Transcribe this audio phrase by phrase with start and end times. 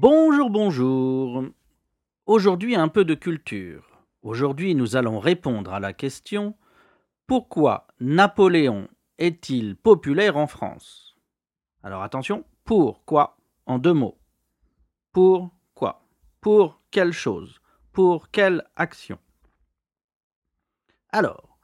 [0.00, 1.44] Bonjour, bonjour.
[2.24, 3.90] Aujourd'hui, un peu de culture.
[4.22, 6.54] Aujourd'hui, nous allons répondre à la question
[7.26, 8.88] Pourquoi Napoléon
[9.18, 11.14] est-il populaire en France?
[11.82, 13.37] Alors attention, pourquoi
[13.68, 14.18] en deux mots.
[15.12, 16.04] Pour quoi?
[16.40, 17.60] Pour quelle chose?
[17.92, 19.18] Pour quelle action?
[21.10, 21.58] Alors,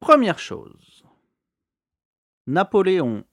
[0.00, 1.04] première chose.
[2.46, 3.24] Napoléon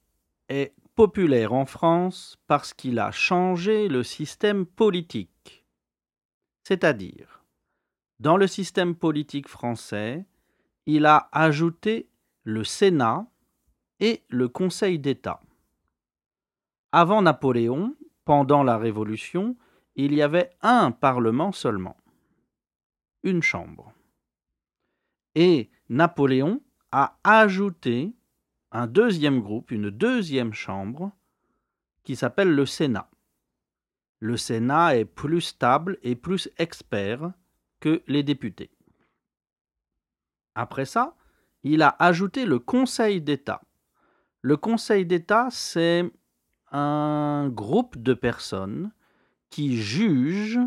[0.48, 5.64] est populaire en France parce qu'il a changé le système politique.
[6.64, 7.44] C'est-à-dire,
[8.20, 10.26] dans le système politique français,
[10.86, 12.10] il a ajouté
[12.42, 13.26] le Sénat
[14.00, 15.40] et le Conseil d'État.
[16.92, 17.94] Avant Napoléon,
[18.28, 19.56] pendant la Révolution,
[19.96, 21.96] il y avait un Parlement seulement,
[23.22, 23.94] une chambre.
[25.34, 26.60] Et Napoléon
[26.92, 28.14] a ajouté
[28.70, 31.10] un deuxième groupe, une deuxième chambre,
[32.04, 33.08] qui s'appelle le Sénat.
[34.18, 37.32] Le Sénat est plus stable et plus expert
[37.80, 38.70] que les députés.
[40.54, 41.16] Après ça,
[41.62, 43.62] il a ajouté le Conseil d'État.
[44.42, 46.12] Le Conseil d'État, c'est
[46.72, 48.92] un groupe de personnes
[49.50, 50.60] qui jugent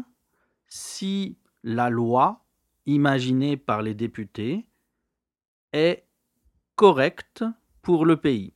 [0.68, 2.44] si la loi
[2.86, 4.68] imaginée par les députés
[5.74, 6.06] est
[6.76, 7.44] correcte
[7.82, 8.54] pour le pays.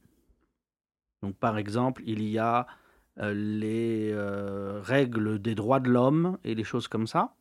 [1.22, 2.68] Donc, par exemple, il y a
[3.20, 7.36] euh, les euh, règles des droits de l'homme et les choses comme ça.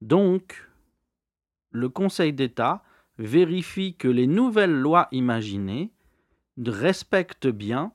[0.00, 0.68] Donc,
[1.70, 2.82] le Conseil d'État
[3.18, 5.92] vérifie que les nouvelles lois imaginées
[6.58, 7.92] respectent bien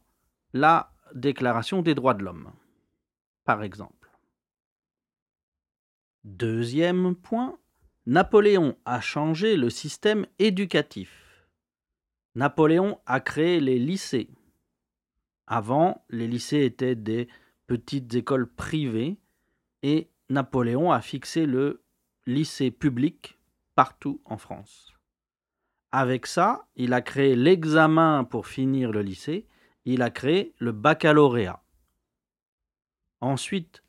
[0.53, 2.51] la Déclaration des droits de l'homme,
[3.43, 4.09] par exemple.
[6.23, 7.57] Deuxième point,
[8.05, 11.49] Napoléon a changé le système éducatif.
[12.35, 14.29] Napoléon a créé les lycées.
[15.47, 17.27] Avant, les lycées étaient des
[17.67, 19.17] petites écoles privées
[19.83, 21.83] et Napoléon a fixé le
[22.25, 23.37] lycée public
[23.75, 24.93] partout en France.
[25.91, 29.45] Avec ça, il a créé l'examen pour finir le lycée,
[29.85, 31.63] il a créé le baccalauréat.
[33.19, 33.83] Ensuite,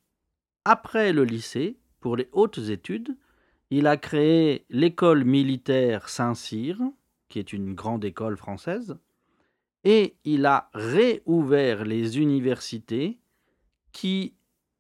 [0.65, 3.17] après le lycée, pour les hautes études,
[3.71, 6.79] il a créé l'école militaire Saint-Cyr,
[7.29, 8.99] qui est une grande école française,
[9.85, 13.19] et il a réouvert les universités
[13.93, 14.35] qui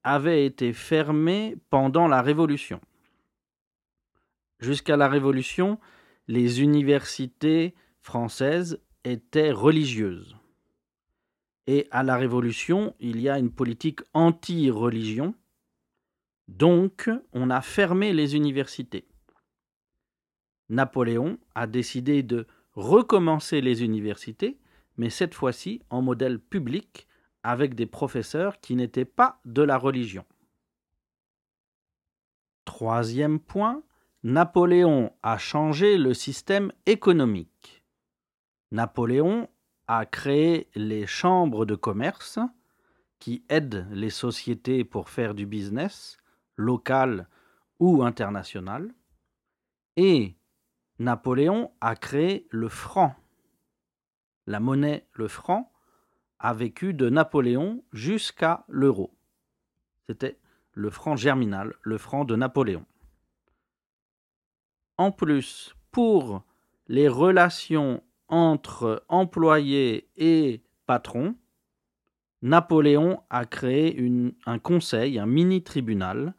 [0.04, 2.80] avaient été fermées pendant la Révolution.
[4.60, 5.78] Jusqu'à la Révolution,
[6.28, 10.36] les universités françaises étaient religieuses.
[11.66, 15.34] Et à la Révolution, il y a une politique anti-religion.
[16.48, 19.06] Donc, on a fermé les universités.
[20.68, 24.58] Napoléon a décidé de recommencer les universités,
[24.96, 27.06] mais cette fois-ci en modèle public
[27.42, 30.24] avec des professeurs qui n'étaient pas de la religion.
[32.64, 33.82] Troisième point,
[34.22, 37.84] Napoléon a changé le système économique.
[38.70, 39.48] Napoléon
[39.98, 42.38] a créé les chambres de commerce
[43.18, 46.16] qui aident les sociétés pour faire du business
[46.56, 47.28] local
[47.78, 48.94] ou international.
[49.96, 50.34] Et
[50.98, 53.14] Napoléon a créé le franc.
[54.46, 55.70] La monnaie, le franc,
[56.38, 59.14] a vécu de Napoléon jusqu'à l'euro.
[60.06, 60.38] C'était
[60.72, 62.86] le franc germinal, le franc de Napoléon.
[64.96, 66.44] En plus, pour
[66.88, 68.02] les relations
[68.32, 71.36] entre employés et patrons,
[72.40, 74.02] Napoléon a créé
[74.46, 76.34] un conseil, un mini-tribunal,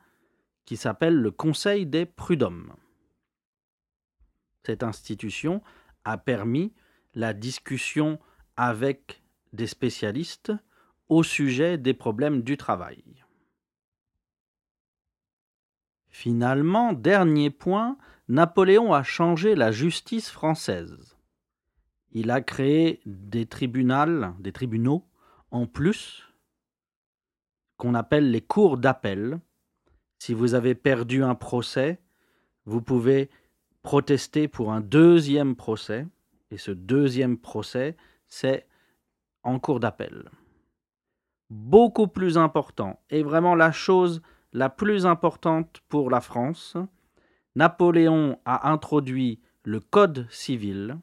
[0.66, 2.74] qui s'appelle le Conseil des prud'hommes.
[4.66, 5.62] Cette institution
[6.04, 6.74] a permis
[7.14, 8.20] la discussion
[8.58, 9.22] avec
[9.54, 10.52] des spécialistes
[11.10, 13.04] au sujet des problèmes du travail.
[16.10, 18.00] Finalement, dernier point,
[18.30, 21.13] Napoléon a changé la justice française.
[22.14, 25.04] Il a créé des tribunaux, des tribunaux
[25.52, 26.24] en plus
[27.78, 29.40] qu'on appelle les cours d'appel.
[30.20, 32.00] Si vous avez perdu un procès,
[32.66, 33.30] vous pouvez
[33.82, 36.08] protester pour un deuxième procès
[36.52, 38.68] et ce deuxième procès, c'est
[39.42, 40.30] en cours d'appel.
[41.50, 44.22] Beaucoup plus important, et vraiment la chose
[44.54, 46.78] la plus importante pour la France,
[47.56, 50.98] Napoléon a introduit le Code civil,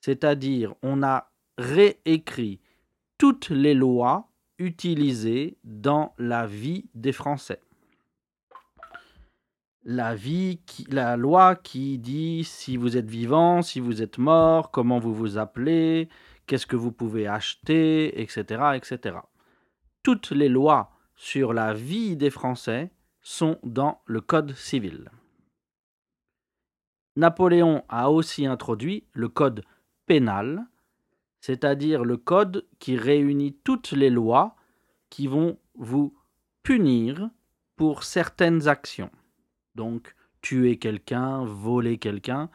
[0.00, 2.60] c'est-à-dire on a réécrit
[3.18, 4.28] toutes les lois
[4.58, 7.60] utilisé dans la vie des Français.
[9.84, 10.16] La,
[11.16, 16.08] loi qui dit si vous êtes vivant, si vous êtes mort, comment vous vous appelez,
[16.46, 19.16] qu'est-ce que vous pouvez acheter, etc., etc.
[20.02, 22.90] Toutes les lois sur la vie des Français
[23.22, 25.10] sont dans le Code civil.
[27.16, 29.64] Napoléon a aussi introduit le Code
[30.08, 30.66] pénal,
[31.40, 34.56] c'est-à-dire le code qui réunit toutes les lois
[35.10, 36.16] qui vont vous
[36.62, 37.30] punir
[37.76, 39.10] pour certaines actions.
[39.76, 42.50] Donc, tuer quelqu'un, voler quelqu'un,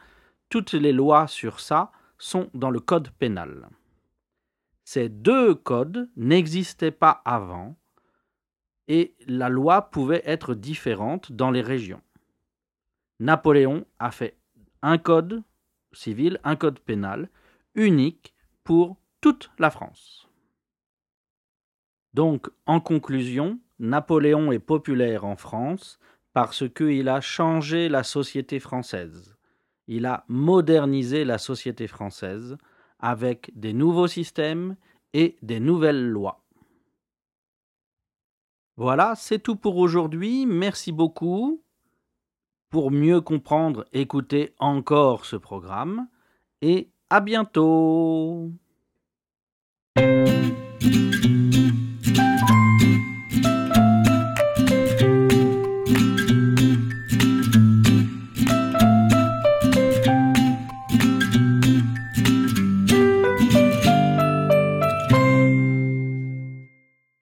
[0.50, 3.68] toutes les lois sur ça sont dans le code pénal.
[4.84, 7.76] Ces deux codes n'existaient pas avant
[8.86, 12.02] et la loi pouvait être différente dans les régions.
[13.20, 14.36] Napoléon a fait
[14.82, 15.42] un code
[15.92, 17.30] civil, un code pénal
[17.74, 20.28] unique pour toute la France.
[22.12, 25.98] Donc, en conclusion, Napoléon est populaire en France
[26.32, 29.36] parce qu'il a changé la société française.
[29.86, 32.56] Il a modernisé la société française
[32.98, 34.76] avec des nouveaux systèmes
[35.12, 36.44] et des nouvelles lois.
[38.76, 40.46] Voilà, c'est tout pour aujourd'hui.
[40.46, 41.62] Merci beaucoup.
[42.70, 46.08] Pour mieux comprendre, écoutez encore ce programme
[46.60, 48.50] et à bientôt.